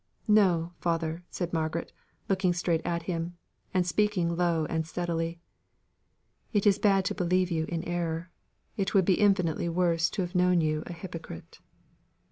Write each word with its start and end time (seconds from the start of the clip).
"No, 0.27 0.73
father," 0.81 1.23
said 1.29 1.53
Margaret, 1.53 1.93
looking 2.27 2.53
straight 2.53 2.81
at 2.83 3.03
him, 3.03 3.37
and 3.71 3.85
speaking 3.85 4.35
low 4.35 4.65
and 4.65 4.87
steadily. 4.87 5.39
"It 6.53 6.65
is 6.65 6.79
bad 6.79 7.05
to 7.05 7.13
believe 7.13 7.51
you 7.51 7.65
in 7.65 7.83
error. 7.83 8.31
It 8.77 8.95
would 8.95 9.05
be 9.05 9.19
infinitely 9.21 9.69
worse 9.69 10.09
to 10.09 10.23
have 10.23 10.33
known 10.33 10.59
you 10.59 10.81
a 10.87 10.93
hypocrite." 10.93 11.59